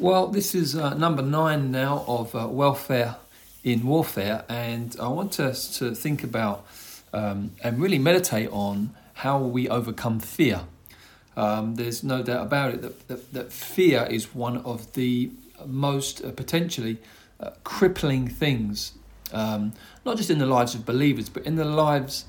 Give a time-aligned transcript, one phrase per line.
[0.00, 3.16] Well, this is uh, number nine now of uh, welfare
[3.64, 6.64] in warfare, and I want us to think about
[7.12, 10.60] um, and really meditate on how we overcome fear.
[11.36, 15.32] Um, there's no doubt about it that, that, that, fear is one of the
[15.66, 16.98] most uh, potentially
[17.40, 18.92] uh, crippling things,
[19.32, 19.72] um,
[20.04, 22.24] not just in the lives of believers, but in the lives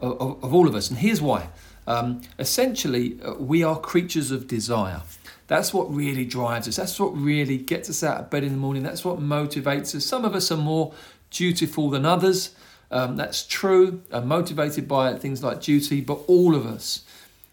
[0.00, 0.88] of, of, of all of us.
[0.88, 1.48] And here's why.
[1.86, 5.02] Um, essentially, uh, we are creatures of desire.
[5.48, 6.76] That's what really drives us.
[6.76, 8.82] That's what really gets us out of bed in the morning.
[8.82, 10.06] That's what motivates us.
[10.06, 10.94] Some of us are more
[11.30, 12.54] dutiful than others.
[12.90, 17.04] Um, that's true, are motivated by things like duty, but all of us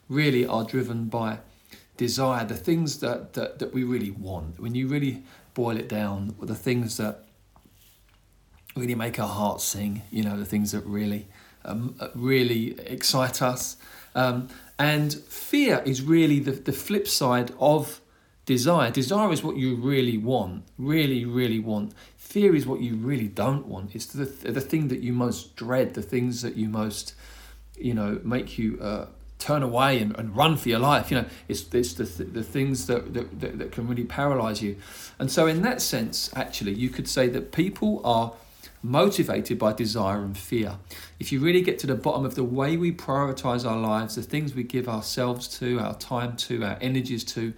[0.09, 1.39] really are driven by
[1.95, 4.59] desire, the things that, that, that we really want.
[4.59, 7.23] When you really boil it down, the things that
[8.75, 11.27] really make our hearts sing, you know, the things that really,
[11.63, 13.77] um, really excite us.
[14.15, 18.01] Um, and fear is really the, the flip side of
[18.45, 18.89] desire.
[18.91, 21.93] Desire is what you really want, really, really want.
[22.17, 23.93] Fear is what you really don't want.
[23.93, 27.13] It's the, the thing that you most dread, the things that you most,
[27.77, 29.07] you know, make you uh,
[29.39, 31.11] turn away and, and run for your life.
[31.11, 34.77] You know, it's, it's the, the things that, that, that, that can really paralyze you.
[35.17, 38.33] And so, in that sense, actually, you could say that people are
[38.81, 40.77] motivated by desire and fear.
[41.19, 44.21] If you really get to the bottom of the way we prioritize our lives, the
[44.21, 47.53] things we give ourselves to, our time to, our energies to,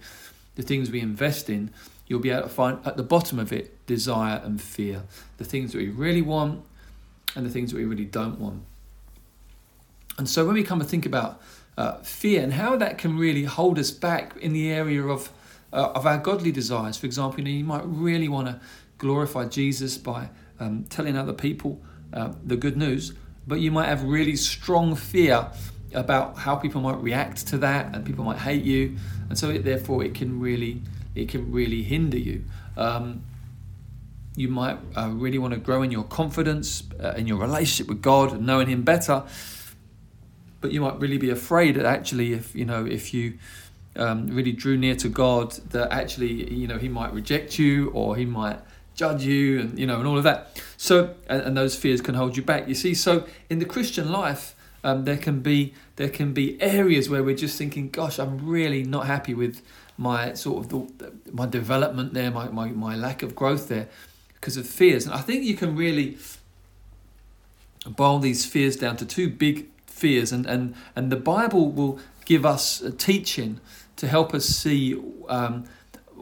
[0.56, 1.70] the things we invest in,
[2.06, 5.04] you'll be able to find at the bottom of it desire and fear.
[5.38, 6.64] The things that we really want
[7.36, 8.62] and the things that we really don't want.
[10.18, 11.40] And so when we come to think about
[11.78, 15.32] uh, fear and how that can really hold us back in the area of
[15.72, 18.60] uh, of our godly desires, for example, you know, you might really want to
[18.98, 20.28] glorify Jesus by
[20.62, 21.80] um, telling other people
[22.12, 23.12] uh, the good news,
[23.46, 25.48] but you might have really strong fear
[25.94, 28.96] about how people might react to that, and people might hate you,
[29.28, 30.82] and so it, therefore it can really
[31.14, 32.44] it can really hinder you.
[32.76, 33.24] Um,
[34.34, 38.00] you might uh, really want to grow in your confidence, uh, in your relationship with
[38.00, 39.24] God, and knowing Him better.
[40.60, 43.38] But you might really be afraid that actually, if you know, if you
[43.96, 48.16] um, really drew near to God, that actually, you know, He might reject you, or
[48.16, 48.60] He might
[49.02, 50.62] judge you and you know and all of that.
[50.76, 50.94] So
[51.32, 52.94] and, and those fears can hold you back you see.
[52.94, 53.12] So
[53.50, 54.54] in the christian life
[54.84, 58.82] um, there can be there can be areas where we're just thinking gosh i'm really
[58.82, 59.62] not happy with
[59.96, 63.88] my sort of the, my development there my, my, my lack of growth there
[64.34, 65.04] because of fears.
[65.06, 66.18] And i think you can really
[67.86, 72.46] boil these fears down to two big fears and and and the bible will give
[72.46, 73.60] us a teaching
[73.96, 75.64] to help us see um,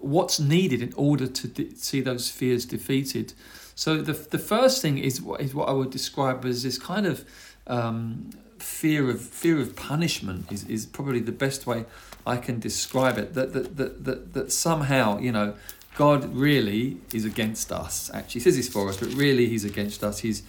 [0.00, 3.32] what's needed in order to de- see those fears defeated.
[3.74, 7.06] So the the first thing is what is what I would describe as this kind
[7.06, 7.24] of
[7.66, 11.84] um, fear of fear of punishment is, is probably the best way
[12.26, 13.34] I can describe it.
[13.34, 15.54] That that that that, that somehow you know
[15.96, 18.10] God really is against us.
[18.12, 20.20] Actually, he says he's for us, but really he's against us.
[20.20, 20.42] He's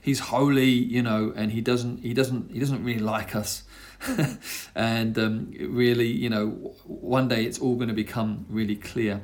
[0.00, 3.62] he's holy, you know, and he doesn't he doesn't he doesn't really like us.
[4.74, 6.48] and um, really, you know,
[6.84, 9.22] one day it's all going to become really clear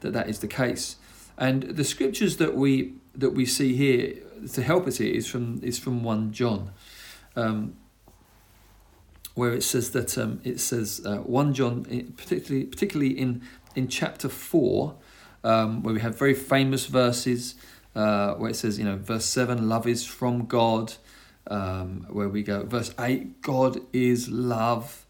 [0.00, 0.96] that that is the case.
[1.36, 4.14] And the scriptures that we that we see here
[4.52, 6.72] to help us here is from is from one John,
[7.36, 7.76] um,
[9.34, 11.84] where it says that um, it says uh, one John,
[12.16, 13.42] particularly particularly in
[13.74, 14.96] in chapter four,
[15.44, 17.54] um, where we have very famous verses
[17.94, 20.94] uh, where it says, you know, verse seven, love is from God
[21.48, 22.64] um, where we go.
[22.64, 25.06] Verse 8 God is love.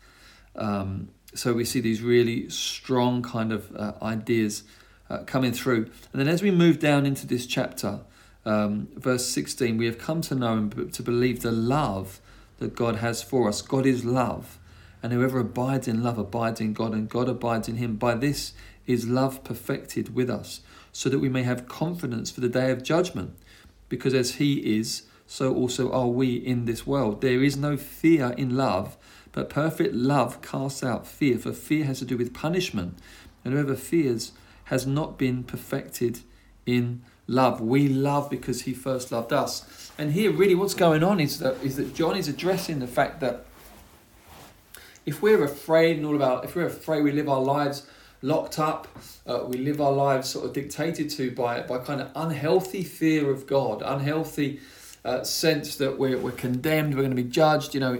[0.56, 4.64] Um, so we see these really strong kind of uh, ideas
[5.10, 5.90] uh, coming through.
[6.12, 8.00] And then as we move down into this chapter,
[8.44, 12.20] um, verse 16, we have come to know and to believe the love
[12.58, 13.62] that God has for us.
[13.62, 14.58] God is love.
[15.02, 17.96] And whoever abides in love abides in God, and God abides in him.
[17.96, 18.52] By this
[18.86, 20.60] is love perfected with us,
[20.92, 23.36] so that we may have confidence for the day of judgment.
[23.88, 27.20] Because as he is, so also are we in this world.
[27.20, 28.96] There is no fear in love,
[29.30, 32.98] but perfect love casts out fear, for fear has to do with punishment,
[33.44, 34.32] and whoever fears
[34.64, 36.20] has not been perfected
[36.64, 37.60] in love.
[37.60, 39.92] We love because he first loved us.
[39.98, 43.20] And here, really, what's going on is that, is that John is addressing the fact
[43.20, 43.44] that
[45.04, 47.86] if we're afraid and all about, if we're afraid we live our lives
[48.22, 48.88] locked up,
[49.26, 53.30] uh, we live our lives sort of dictated to by, by kind of unhealthy fear
[53.30, 54.60] of God, unhealthy
[55.08, 57.92] uh, sense that we're, we're condemned, we're going to be judged, you know,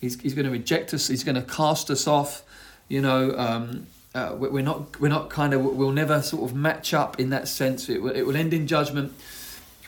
[0.00, 2.42] he's, he's going to reject us, he's going to cast us off,
[2.88, 6.94] you know, um, uh, we're not we're not kind of we'll never sort of match
[6.94, 7.88] up in that sense.
[7.88, 9.12] It will, it will end in judgment.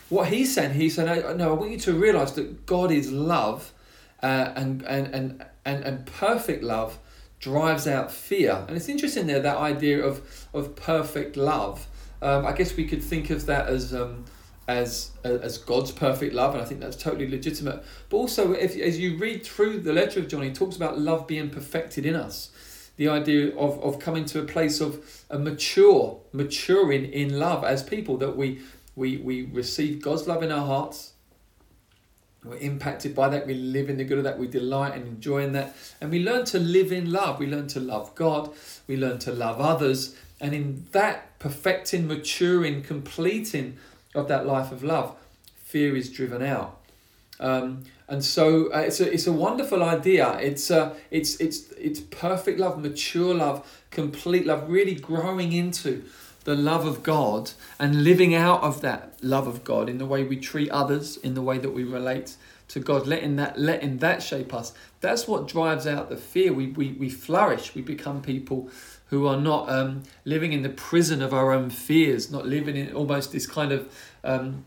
[0.09, 1.07] What he said, he said,
[1.39, 3.73] no, I want you to realise that God is love,
[4.23, 6.99] uh, and, and and and and perfect love
[7.39, 8.65] drives out fear.
[8.67, 11.87] And it's interesting there that idea of of perfect love.
[12.21, 14.25] Um, I guess we could think of that as um,
[14.69, 17.85] as as God's perfect love, and I think that's totally legitimate.
[18.09, 21.27] But also, if as you read through the letter of John, he talks about love
[21.27, 22.51] being perfected in us.
[22.97, 27.83] The idea of, of coming to a place of a mature, maturing in love as
[27.83, 28.63] people that we
[28.97, 31.13] we we receive God's love in our hearts.
[32.43, 33.47] We're impacted by that.
[33.47, 34.39] We live in the good of that.
[34.39, 35.75] We delight and enjoy in that.
[36.01, 37.41] And we learn to live in love.
[37.41, 38.51] We learn to love God.
[38.87, 40.17] We learn to love others.
[40.41, 43.79] And in that perfecting, maturing, completing
[44.17, 45.15] of that life of love,
[45.57, 46.81] fear is driven out.
[47.39, 50.39] Um, and so uh, it's a it's a wonderful idea.
[50.39, 56.05] It's uh, it's it's it's perfect love, mature love, complete love, really growing into
[56.45, 60.23] the love of God and living out of that love of God in the way
[60.23, 62.37] we treat others, in the way that we relate
[62.69, 64.73] to God, letting that letting that shape us.
[65.01, 66.53] That's what drives out the fear.
[66.53, 67.75] We we, we flourish.
[67.75, 68.71] We become people
[69.07, 72.93] who are not um, living in the prison of our own fears, not living in
[72.93, 73.93] almost this kind of
[74.25, 74.65] um,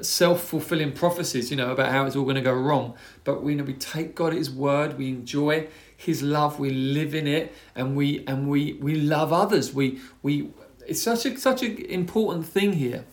[0.00, 2.94] self-fulfilling prophecies, you know, about how it's all going to go wrong.
[3.24, 6.70] But we you know we take God at His word, we enjoy His love, we
[6.70, 9.74] live in it, and we and we we love others.
[9.74, 10.50] We we
[10.86, 13.04] it's such a such an important thing here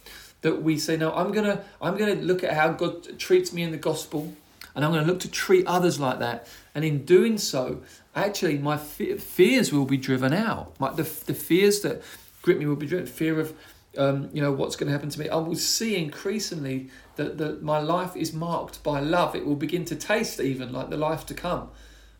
[0.41, 3.71] that we say, no, I'm gonna I'm gonna look at how God treats me in
[3.71, 4.33] the gospel,
[4.75, 6.47] and I'm gonna look to treat others like that.
[6.73, 7.81] And in doing so,
[8.25, 10.79] actually, my fears will be driven out.
[10.79, 12.01] My, the the fears that
[12.41, 13.07] grip me will be driven.
[13.07, 13.53] Fear of
[13.97, 15.29] um, you know what's going to happen to me.
[15.29, 19.35] I will see increasingly that, that my life is marked by love.
[19.35, 21.69] It will begin to taste even like the life to come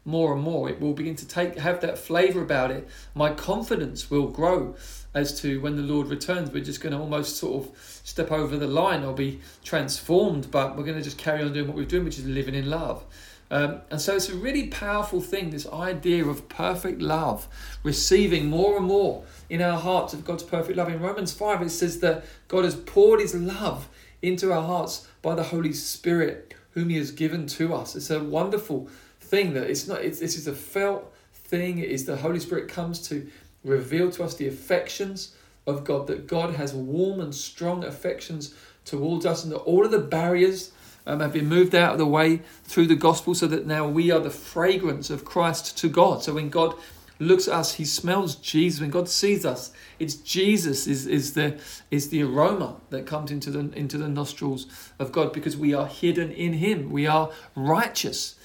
[0.06, 0.70] more and more.
[0.70, 2.88] It will begin to take have that flavor about it.
[3.14, 4.76] My confidence will grow
[5.14, 6.52] as to when the Lord returns.
[6.52, 10.78] We're just going to almost sort of step over the line or be transformed, but
[10.78, 13.04] we're going to just carry on doing what we're doing, which is living in love.
[13.52, 17.48] Um, and so it's a really powerful thing, this idea of perfect love,
[17.82, 20.90] receiving more and more in our hearts of God's perfect love.
[20.90, 23.90] In Romans 5, it says that God has poured his love
[24.22, 27.96] into our hearts by the Holy Spirit, whom he has given to us.
[27.96, 28.88] It's a wonderful
[29.20, 31.80] thing that it's not, it's, this is a felt thing.
[31.80, 33.28] It is the Holy Spirit comes to
[33.64, 35.36] reveal to us the affections
[35.66, 38.54] of God, that God has warm and strong affections
[38.86, 40.72] towards us, and that all of the barriers
[41.10, 44.12] um, have been moved out of the way through the gospel so that now we
[44.12, 46.22] are the fragrance of Christ to God.
[46.22, 46.76] So when God
[47.18, 48.80] looks at us, he smells Jesus.
[48.80, 51.60] When God sees us, it's Jesus is, is the
[51.90, 54.68] is the aroma that comes into the into the nostrils
[55.00, 56.92] of God because we are hidden in him.
[56.92, 58.36] We are righteous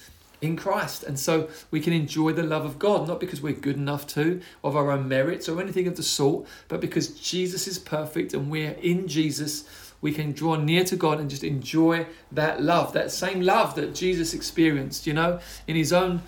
[0.41, 1.03] in Christ.
[1.03, 4.41] And so we can enjoy the love of God, not because we're good enough to,
[4.63, 8.49] of our own merits or anything of the sort, but because Jesus is perfect and
[8.49, 9.65] we're in Jesus.
[10.01, 13.95] We can draw near to God and just enjoy that love, that same love that
[13.95, 16.21] Jesus experienced, you know, in his own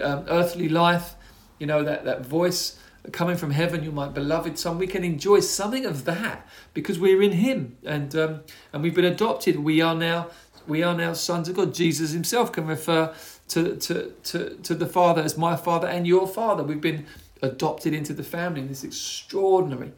[0.00, 1.14] um, earthly life,
[1.58, 2.78] you know, that, that voice
[3.12, 4.78] coming from heaven, you're my beloved son.
[4.78, 8.40] We can enjoy something of that because we're in Him, and um,
[8.72, 9.58] and we've been adopted.
[9.58, 10.28] We are now
[10.66, 11.74] we are now sons of God.
[11.74, 13.14] Jesus Himself can refer
[13.48, 16.62] to, to, to, to the Father as my Father and your Father.
[16.62, 17.06] We've been
[17.42, 19.92] adopted into the family in this extraordinary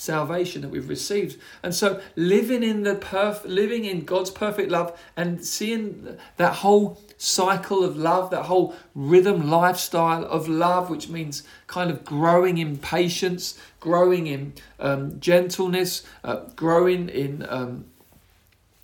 [0.00, 1.38] salvation that we've received.
[1.62, 6.98] And so living in the perf- living in God's perfect love and seeing that whole
[7.18, 12.78] cycle of love, that whole rhythm lifestyle of love, which means kind of growing in
[12.78, 17.84] patience, growing in um, gentleness, uh, growing in um,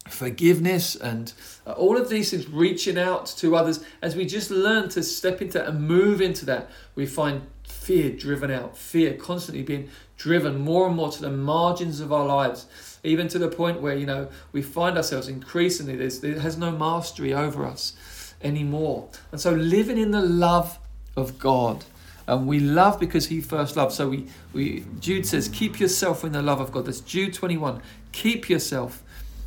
[0.08, 1.32] forgiveness and
[1.66, 5.42] uh, all of these things reaching out to others as we just learn to step
[5.42, 10.86] into and move into that we find fear driven out fear constantly being driven more
[10.86, 12.66] and more to the margins of our lives
[13.04, 16.70] even to the point where you know we find ourselves increasingly there's, there has no
[16.70, 17.94] mastery over us
[18.42, 19.08] anymore.
[19.32, 20.78] And so living in the love
[21.16, 21.84] of god
[22.28, 23.92] and we love because he first loved.
[23.92, 26.86] So we, we jude says keep yourself in the love of god.
[26.86, 27.80] That's jude 21
[28.12, 29.02] keep yourself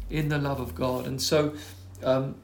[0.09, 1.07] in the love of God.
[1.07, 1.53] And so
[2.03, 2.35] um,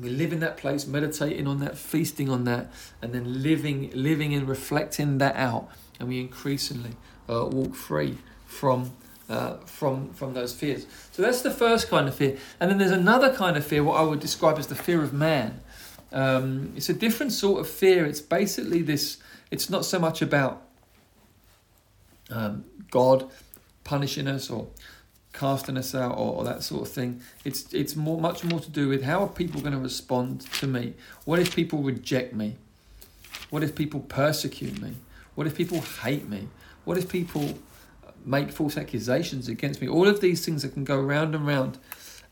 [0.00, 4.34] we live in that place, meditating on that, feasting on that, and then living, living
[4.34, 5.68] and reflecting that out.
[5.98, 6.92] And we increasingly
[7.28, 8.92] uh, walk free from
[9.28, 10.86] uh, from from those fears.
[11.12, 12.36] So that's the first kind of fear.
[12.58, 15.12] And then there's another kind of fear, what I would describe as the fear of
[15.12, 15.60] man.
[16.12, 18.06] Um, it's a different sort of fear.
[18.06, 19.18] It's basically this.
[19.50, 20.62] It's not so much about
[22.30, 23.30] um, God
[23.84, 24.68] punishing us or
[25.32, 27.20] casting us out or, or, that sort of thing.
[27.44, 30.66] It's it's more much more to do with how are people going to respond to
[30.66, 30.94] me?
[31.24, 32.56] What if people reject me?
[33.50, 34.96] What if people persecute me?
[35.34, 36.48] What if people hate me?
[36.84, 37.58] What if people
[38.24, 39.88] make false accusations against me?
[39.88, 41.78] All of these things that can go round and round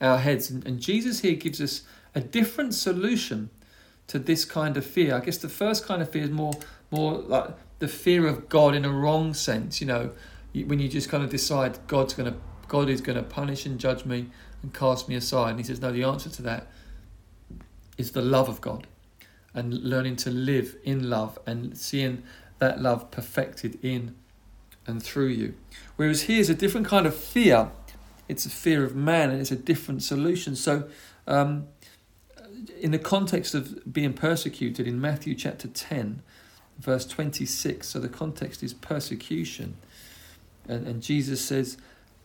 [0.00, 0.50] our heads.
[0.50, 1.82] And, and Jesus here gives us
[2.14, 3.50] a different solution
[4.08, 5.14] to this kind of fear.
[5.14, 6.54] I guess the first kind of fear is more
[6.90, 9.80] more like the fear of God in a wrong sense.
[9.80, 10.10] You know,
[10.52, 12.38] when you just kind of decide God's going to
[12.68, 14.26] God is going to punish and judge me
[14.62, 15.50] and cast me aside.
[15.50, 16.68] And he says, no, the answer to that
[17.96, 18.86] is the love of God
[19.54, 22.22] and learning to live in love and seeing
[22.58, 24.14] that love perfected in
[24.86, 25.54] and through you.
[25.96, 27.70] Whereas here's a different kind of fear.
[28.28, 30.54] It's a fear of man and it's a different solution.
[30.56, 30.88] So,
[31.26, 31.68] um,
[32.80, 36.22] in the context of being persecuted in Matthew chapter 10,
[36.78, 39.76] verse 26, so the context is persecution.
[40.66, 41.78] And, and Jesus says,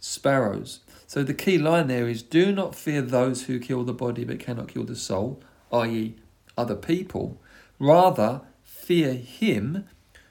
[0.00, 0.80] sparrows.
[1.06, 4.40] So the key line there is do not fear those who kill the body but
[4.40, 5.42] cannot kill the soul,
[5.72, 6.14] i.e.,
[6.56, 7.40] other people.
[7.78, 9.86] Rather, fear him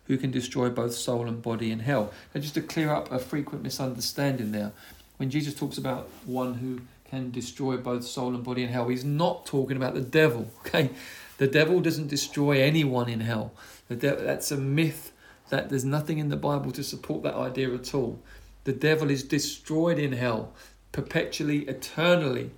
[0.06, 2.12] who can destroy both soul and body in hell.
[2.34, 4.72] And just to clear up a frequent misunderstanding there,
[5.18, 8.88] when Jesus talks about one who can destroy both soul and body in hell.
[8.88, 10.92] He's not talking about the devil, okay?
[11.38, 13.54] The devil doesn't destroy anyone in hell.
[13.88, 15.12] The de- that's a myth
[15.50, 18.20] that there's nothing in the Bible to support that idea at all.
[18.64, 20.54] The devil is destroyed in hell,
[20.92, 22.52] perpetually, eternally,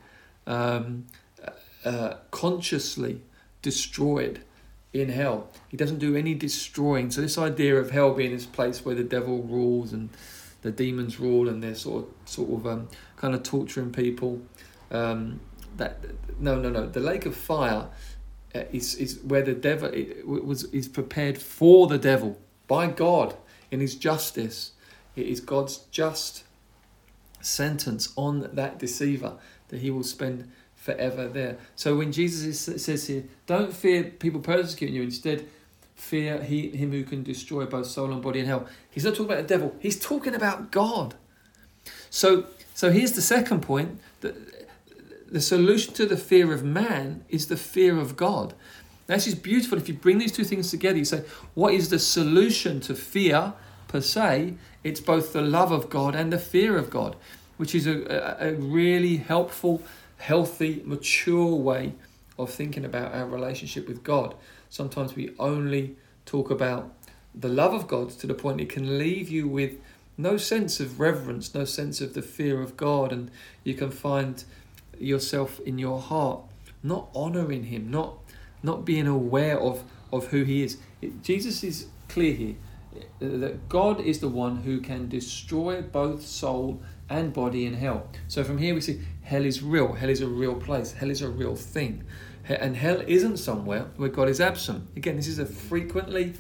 [0.48, 1.05] um,
[1.86, 3.22] uh, consciously
[3.62, 4.41] destroyed
[4.93, 5.48] in hell.
[5.70, 7.12] He doesn't do any destroying.
[7.12, 10.10] So this idea of hell being this place where the devil rules and
[10.62, 14.41] the demons rule and they're sort of sort of um, kind of torturing people.
[14.91, 15.39] Um,
[15.77, 16.00] that
[16.39, 17.88] no no no the lake of fire
[18.53, 23.36] uh, is is where the devil it, was is prepared for the devil by God
[23.70, 24.74] in His justice.
[25.15, 26.43] It is God's just
[27.41, 29.33] sentence on that deceiver
[29.69, 31.57] that He will spend forever there.
[31.75, 35.03] So when Jesus is, says here, don't fear people persecuting you.
[35.03, 35.47] Instead,
[36.01, 38.67] fear he, him who can destroy both soul and body in hell.
[38.89, 39.75] He's not talking about the devil.
[39.79, 41.13] He's talking about God.
[42.09, 43.99] So, so here's the second point.
[44.21, 44.35] The,
[45.29, 48.55] the solution to the fear of man is the fear of God.
[49.05, 49.77] This is beautiful.
[49.77, 53.53] If you bring these two things together, you say, what is the solution to fear
[53.91, 54.53] per se?
[54.83, 57.15] It's both the love of God and the fear of God,
[57.57, 59.83] which is a, a, really helpful,
[60.17, 61.93] healthy, mature way
[62.39, 64.33] of thinking about our relationship with God.
[64.69, 66.93] Sometimes we only talk about
[67.36, 69.74] the love of God to the point it can leave you with
[70.17, 73.29] no sense of reverence, no sense of the fear of God, and
[73.63, 74.43] you can find
[74.98, 76.41] yourself in your heart
[76.83, 78.15] not honoring Him, not
[78.63, 80.77] not being aware of of who He is.
[81.01, 82.55] It, Jesus is clear here
[83.19, 88.07] that God is the one who can destroy both soul and body in hell.
[88.27, 89.93] So from here we see hell is real.
[89.93, 90.93] Hell is a real place.
[90.93, 92.03] Hell is a real thing.
[92.48, 94.88] And hell isn't somewhere where God is absent.
[94.95, 96.33] Again, this is a frequently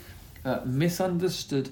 [0.43, 1.69] uh, misunderstood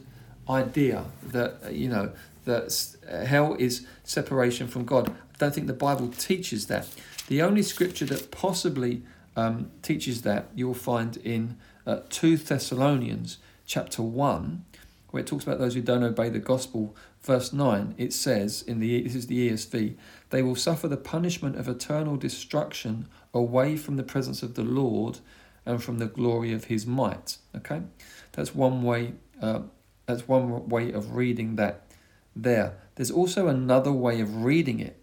[0.50, 2.12] idea that, uh, you know,
[2.46, 5.10] that uh, hell is separation from God.
[5.10, 6.88] I don't think the Bible teaches that.
[7.28, 9.04] The only scripture that possibly
[9.36, 14.66] um, teaches that you'll find in uh, 2 Thessalonians chapter 1,
[15.12, 16.96] where it talks about those who don't obey the gospel.
[17.22, 19.96] Verse 9, it says, in the this is the ESV,
[20.30, 25.20] they will suffer the punishment of eternal destruction away from the presence of the Lord
[25.66, 27.38] and from the glory of his might.
[27.56, 27.82] Okay?
[28.34, 29.62] That's one way uh,
[30.06, 31.86] that's one way of reading that
[32.36, 32.74] there.
[32.96, 35.00] There's also another way of reading it.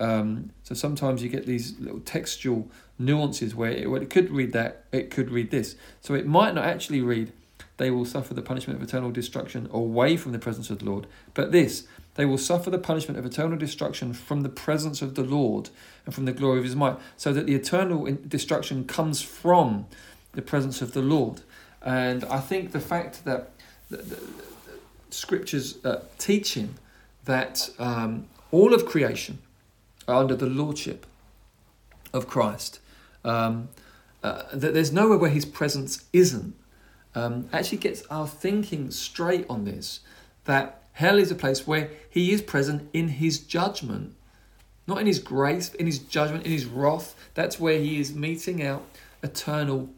[0.00, 4.84] Um, so sometimes you get these little textual nuances where it, it could read that,
[4.92, 5.76] it could read this.
[6.00, 7.32] So it might not actually read,
[7.76, 11.06] they will suffer the punishment of eternal destruction away from the presence of the Lord.
[11.34, 15.24] But this, they will suffer the punishment of eternal destruction from the presence of the
[15.24, 15.70] Lord
[16.06, 16.96] and from the glory of his might.
[17.16, 19.86] So that the eternal destruction comes from
[20.32, 21.40] the presence of the Lord.
[21.82, 23.50] And I think the fact that
[23.90, 24.22] the, the, the
[25.10, 26.74] scriptures uh, teaching
[27.24, 29.38] that um, all of creation
[30.06, 31.06] are under the lordship
[32.12, 32.78] of Christ,
[33.24, 33.68] um,
[34.22, 36.54] uh, that there's nowhere where his presence isn't
[37.14, 40.00] um, actually gets our thinking straight on this
[40.44, 44.14] that hell is a place where he is present in his judgment,
[44.86, 47.14] not in his grace, in his judgment, in his wrath.
[47.34, 48.84] That's where he is meting out
[49.22, 49.88] eternal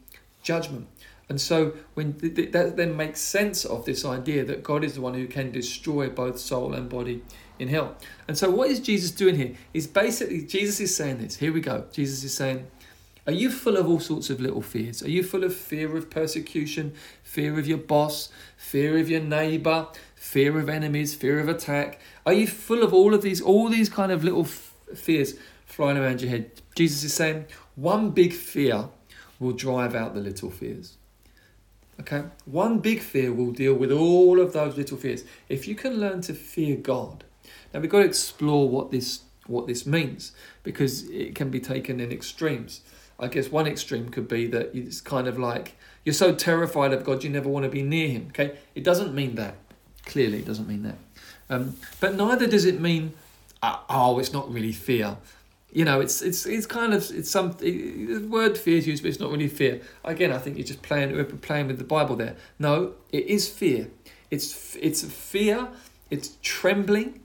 [0.41, 0.87] judgment.
[1.29, 4.95] And so when th- th- that then makes sense of this idea that God is
[4.95, 7.21] the one who can destroy both soul and body
[7.59, 7.95] in hell.
[8.27, 9.55] And so what is Jesus doing here?
[9.73, 11.35] Is basically Jesus is saying this.
[11.35, 11.85] Here we go.
[11.91, 12.65] Jesus is saying,
[13.27, 15.03] Are you full of all sorts of little fears?
[15.03, 16.93] Are you full of fear of persecution,
[17.23, 21.99] fear of your boss, fear of your neighbor, fear of enemies, fear of attack?
[22.25, 25.33] Are you full of all of these, all these kind of little f- fears
[25.65, 26.61] flying around your head?
[26.73, 28.87] Jesus is saying one big fear
[29.41, 30.95] will drive out the little fears.
[31.99, 32.23] Okay?
[32.45, 35.25] One big fear will deal with all of those little fears.
[35.49, 37.25] If you can learn to fear God,
[37.73, 42.01] now we've got to explore what this what this means because it can be taken
[42.01, 42.81] in extremes.
[43.19, 47.03] I guess one extreme could be that it's kind of like you're so terrified of
[47.03, 48.27] God you never want to be near Him.
[48.29, 49.55] Okay, it doesn't mean that.
[50.05, 50.97] Clearly, it doesn't mean that.
[51.49, 53.13] Um, but neither does it mean,
[53.61, 55.17] uh, oh, it's not really fear.
[55.71, 59.03] You know, it's it's it's kind of it's some it, the word fear is used,
[59.03, 59.81] but it's not really fear.
[60.03, 62.35] Again, I think you're just playing playing with the Bible there.
[62.57, 63.89] No, it is fear.
[64.31, 65.67] It's it's fear.
[66.09, 67.19] It's trembling,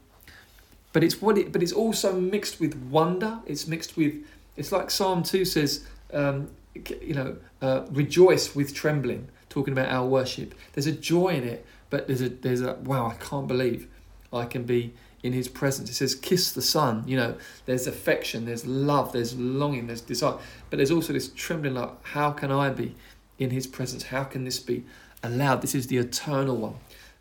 [0.92, 1.52] but it's what it.
[1.52, 3.38] But it's also mixed with wonder.
[3.46, 4.24] It's mixed with
[4.56, 10.06] it's like Psalm 2 says, um, you know, uh, rejoice with trembling, talking about our
[10.06, 10.54] worship.
[10.72, 13.88] There's a joy in it, but there's a, there's a, wow, I can't believe
[14.32, 15.90] I can be in his presence.
[15.90, 17.04] It says, kiss the Son.
[17.06, 20.38] You know, there's affection, there's love, there's longing, there's desire.
[20.70, 22.94] But there's also this trembling, like, how can I be
[23.38, 24.04] in his presence?
[24.04, 24.84] How can this be
[25.22, 25.62] allowed?
[25.62, 26.74] This is the eternal one.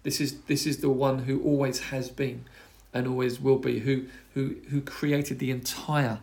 [0.04, 2.46] This is this is the one who always has been
[2.92, 6.20] and always will be, who who who created the entire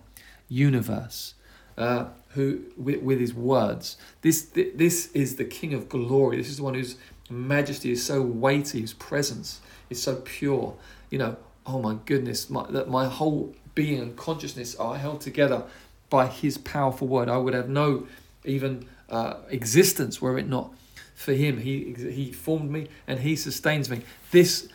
[0.49, 1.35] universe,
[1.77, 3.97] uh, who with, with his words.
[4.23, 6.37] This this is the King of glory.
[6.37, 6.97] This is the one whose
[7.31, 10.75] majesty is so weighty, whose presence is so pure.
[11.11, 11.37] You know,
[11.67, 15.63] oh my goodness, my, that my whole being and consciousness are held together
[16.11, 17.29] by His powerful word.
[17.29, 18.07] I would have no
[18.45, 20.73] even uh, existence were it not
[21.15, 21.59] for Him.
[21.59, 24.03] He He formed me and He sustains me.
[24.31, 24.69] This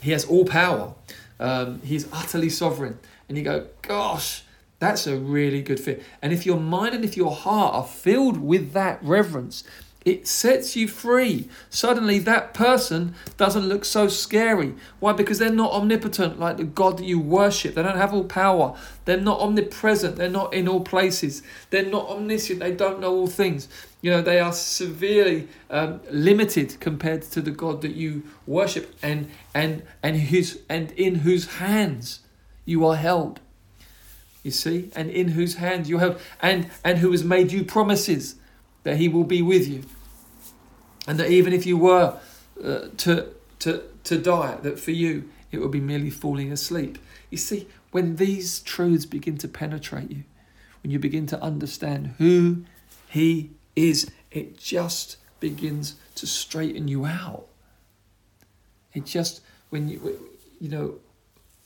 [0.00, 0.94] He has all power.
[1.40, 2.98] Um, he's utterly sovereign.
[3.28, 4.44] And you go, gosh,
[4.80, 6.02] that's a really good fit.
[6.20, 9.62] And if your mind and if your heart are filled with that reverence,
[10.06, 11.50] it sets you free.
[11.68, 14.74] Suddenly, that person doesn't look so scary.
[14.98, 15.12] Why?
[15.12, 17.74] Because they're not omnipotent like the God that you worship.
[17.74, 18.74] They don't have all power.
[19.04, 20.16] They're not omnipresent.
[20.16, 21.42] They're not in all places.
[21.68, 22.60] They're not omniscient.
[22.60, 23.68] They don't know all things.
[24.00, 29.30] You know, they are severely um, limited compared to the God that you worship and,
[29.54, 32.20] and, and, his, and in whose hands
[32.64, 33.40] you are held
[34.42, 38.36] you see, and in whose hands you have, and, and who has made you promises
[38.82, 39.84] that he will be with you.
[41.06, 42.18] And that even if you were
[42.62, 43.28] uh, to,
[43.60, 46.98] to, to die, that for you it will be merely falling asleep.
[47.28, 50.24] You see, when these truths begin to penetrate you,
[50.82, 52.64] when you begin to understand who
[53.08, 57.46] he is, it just begins to straighten you out.
[58.94, 60.18] It just, when you,
[60.60, 60.94] you know,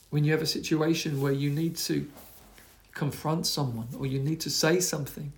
[0.09, 2.07] when you have a situation where you need to
[2.95, 5.33] confront someone, or you need to say something,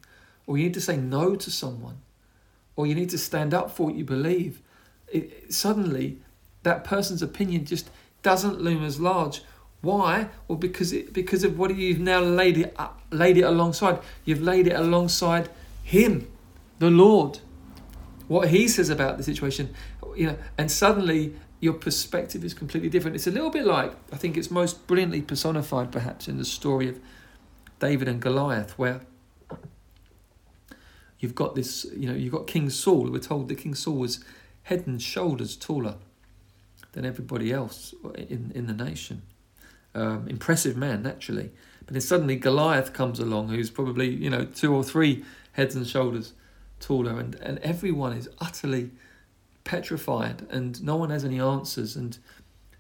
[0.46, 1.98] or you need to say no to someone,
[2.78, 4.62] or you need to stand up for what you believe,
[5.12, 6.20] it, suddenly
[6.64, 7.90] that person's opinion just
[8.22, 9.42] doesn't loom as large.
[9.82, 10.30] Why?
[10.48, 14.00] Well, because it because of what you've now laid it up, laid it alongside.
[14.24, 15.50] You've laid it alongside
[15.84, 16.28] Him,
[16.80, 17.40] the Lord.
[18.28, 19.74] What He says about the situation,
[20.16, 23.16] you know, and suddenly your perspective is completely different.
[23.16, 26.90] It's a little bit like I think it's most brilliantly personified, perhaps, in the story
[26.90, 27.00] of
[27.80, 29.02] David and Goliath, where
[31.20, 33.10] you've got this, you know, you've got King Saul.
[33.12, 34.24] We're told that King Saul was
[34.64, 35.96] head and shoulders taller
[36.94, 39.22] than everybody else in, in the nation.
[39.94, 41.52] Um, impressive man, naturally.
[41.86, 45.88] But then suddenly Goliath comes along, who's probably, you know, two or three heads and
[45.88, 46.34] shoulders
[46.80, 48.92] taller, and, and everyone is utterly
[49.64, 51.96] petrified, and no one has any answers.
[51.96, 52.18] And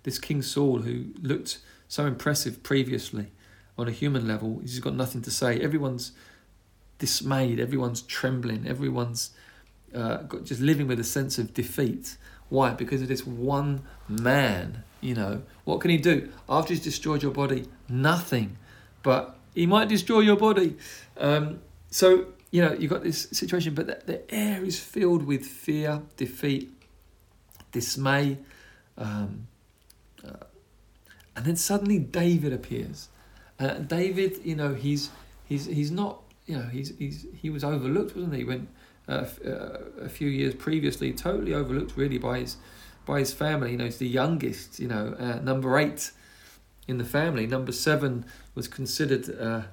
[0.03, 3.31] this King Saul, who looked so impressive previously,
[3.77, 5.59] on a human level, he's got nothing to say.
[5.59, 6.11] Everyone's
[6.97, 9.31] dismayed, everyone's trembling, everyone's
[9.93, 12.17] uh, got, just living with a sense of defeat.
[12.49, 12.71] Why?
[12.71, 14.83] Because of this one man.
[14.99, 17.65] You know, what can he do after he's destroyed your body?
[17.87, 18.57] Nothing,
[19.03, 20.75] but he might destroy your body.
[21.17, 21.59] Um,
[21.91, 26.01] so you know you've got this situation, but the, the air is filled with fear,
[26.15, 26.71] defeat,
[27.71, 28.39] dismay,
[28.97, 29.47] um,
[30.25, 30.45] uh,
[31.35, 33.09] and then suddenly David appears.
[33.59, 35.09] Uh, David, you know, he's
[35.45, 38.43] he's he's not, you know, he's he's he was overlooked, wasn't he?
[38.43, 38.67] When
[39.07, 39.49] uh, uh,
[40.01, 42.57] a few years previously, totally overlooked really by his
[43.05, 43.71] by his family.
[43.71, 44.79] You know, he's the youngest.
[44.79, 46.11] You know, uh, number eight
[46.87, 47.47] in the family.
[47.47, 49.29] Number seven was considered.
[49.39, 49.63] Uh,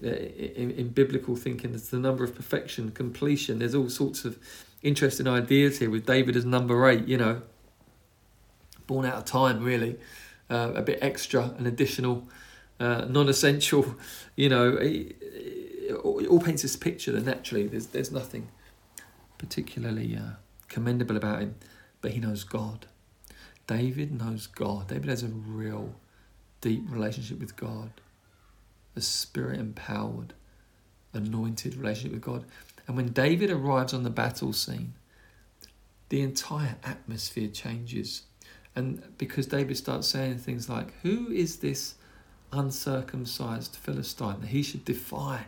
[0.00, 3.58] in, in biblical thinking, it's the number of perfection, completion.
[3.58, 4.38] There's all sorts of
[4.80, 7.08] interesting ideas here with David as number eight.
[7.08, 7.42] You know,
[8.86, 9.96] born out of time, really,
[10.50, 12.28] uh, a bit extra, an additional
[12.80, 13.96] uh, non-essential,
[14.36, 14.78] you know,
[16.02, 18.48] all, all paints this picture that naturally there's there's nothing
[19.38, 20.36] particularly uh,
[20.68, 21.54] commendable about him,
[22.00, 22.86] but he knows God.
[23.66, 24.88] David knows God.
[24.88, 25.94] David has a real
[26.60, 27.92] deep relationship with God,
[28.96, 30.34] a spirit empowered,
[31.12, 32.44] anointed relationship with God.
[32.86, 34.94] And when David arrives on the battle scene,
[36.08, 38.22] the entire atmosphere changes.
[38.74, 41.94] And because David starts saying things like, Who is this
[42.52, 45.46] uncircumcised Philistine that he should defy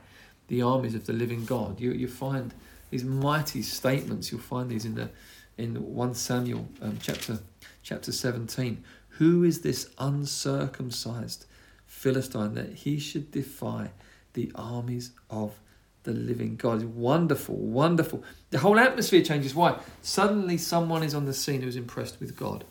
[0.49, 1.81] the armies of the living God?
[1.81, 2.55] You, you find
[2.91, 5.11] these mighty statements, you'll find these in the
[5.59, 7.39] in 1 Samuel um, chapter
[7.83, 8.83] chapter 17.
[9.19, 11.45] Who is this uncircumcised
[11.87, 13.91] Philistine that he should defy
[14.33, 15.61] the armies of
[16.05, 16.83] the living God?
[16.83, 18.25] Wonderful, wonderful.
[18.51, 19.55] The whole atmosphere changes.
[19.55, 19.79] Why?
[20.03, 22.65] Suddenly someone is on the scene who's impressed with God.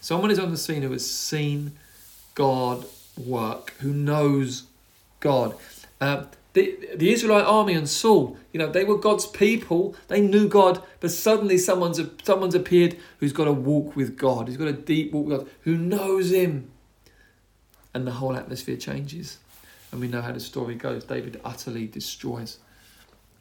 [0.00, 1.72] Someone is on the scene who has seen
[2.34, 2.84] God
[3.18, 4.64] work, who knows
[5.20, 5.54] God.
[6.00, 9.94] Uh, the, the Israelite army and Saul, you know, they were God's people.
[10.08, 14.56] They knew God, but suddenly someone's someone's appeared who's got a walk with God, who's
[14.56, 16.70] got a deep walk with God, who knows Him,
[17.94, 19.38] and the whole atmosphere changes.
[19.92, 21.04] And we know how the story goes.
[21.04, 22.58] David utterly destroys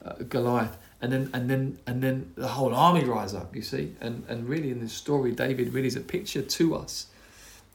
[0.04, 3.56] uh, Goliath, and then and then and then the whole army rise up.
[3.56, 7.08] You see, and and really in this story, David really is a picture to us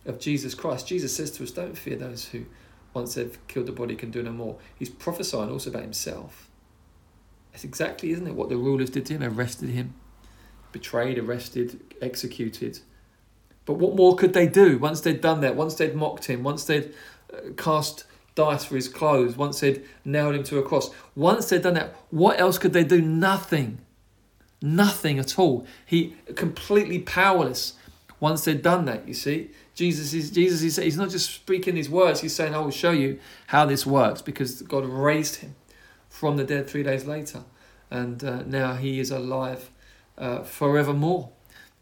[0.06, 0.86] of Jesus Christ.
[0.86, 2.46] Jesus says to us, "Don't fear those who."
[2.94, 4.56] once they've killed the body, can do no more.
[4.78, 6.48] He's prophesying also about himself.
[7.52, 9.22] That's exactly, isn't it, what the rulers did to him?
[9.22, 9.94] Arrested him,
[10.72, 12.80] betrayed, arrested, executed.
[13.66, 15.56] But what more could they do once they'd done that?
[15.56, 16.94] Once they'd mocked him, once they'd
[17.32, 21.62] uh, cast dice for his clothes, once they'd nailed him to a cross, once they'd
[21.62, 23.00] done that, what else could they do?
[23.00, 23.78] Nothing.
[24.60, 25.66] Nothing at all.
[25.86, 27.74] He completely powerless
[28.24, 29.50] once they'd done that, you see.
[29.74, 32.90] Jesus is Jesus is he's not just speaking these words, he's saying, I will show
[32.90, 35.56] you how this works because God raised him
[36.08, 37.44] from the dead three days later.
[37.90, 39.70] And uh, now he is alive
[40.16, 41.32] uh, forevermore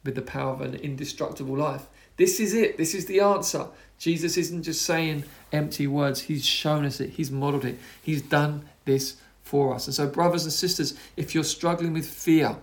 [0.03, 1.87] with the power of an indestructible life.
[2.17, 2.77] This is it.
[2.77, 3.69] This is the answer.
[3.97, 8.69] Jesus isn't just saying empty words, he's shown us it, he's modeled it, he's done
[8.85, 9.87] this for us.
[9.87, 12.57] And so, brothers and sisters, if you're struggling with fear,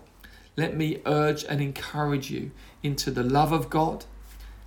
[0.57, 2.51] let me urge and encourage you
[2.83, 4.05] into the love of God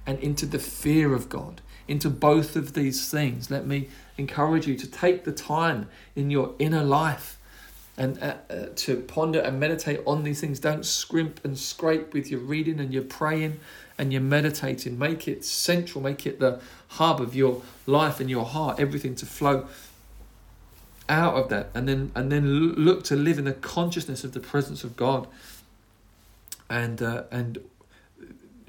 [0.07, 3.51] and into the fear of God, into both of these things.
[3.51, 7.39] Let me encourage you to take the time in your inner life
[7.97, 10.59] and uh, uh, to ponder and meditate on these things.
[10.59, 13.61] Don't scrimp and scrape with your reading and your praying
[13.99, 14.99] and your meditating.
[14.99, 19.27] Make it central, make it the hub of your life and your heart, everything to
[19.27, 19.67] flow
[21.09, 24.41] out of that and then and then look to live in the consciousness of the
[24.41, 25.27] presence of God
[26.71, 27.59] and uh, and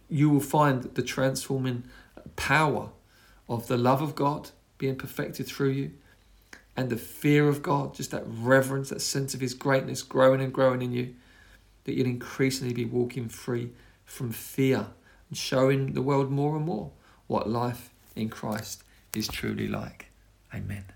[0.10, 1.84] you will find the transforming
[2.36, 2.90] power
[3.50, 5.92] of the love of God being perfected through you
[6.76, 10.54] and the fear of God, just that reverence, that sense of His greatness growing and
[10.54, 11.14] growing in you,
[11.84, 13.70] that you'll increasingly be walking free
[14.06, 14.88] from fear
[15.30, 16.92] and showing the world more and more
[17.28, 18.84] what life in Christ
[19.16, 20.08] is truly like.
[20.54, 20.93] Amen.